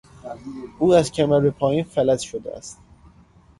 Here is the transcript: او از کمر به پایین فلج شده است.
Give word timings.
او 0.79 0.93
از 0.93 1.11
کمر 1.11 1.39
به 1.39 1.51
پایین 1.51 1.83
فلج 1.83 2.19
شده 2.19 2.57
است. 2.57 2.79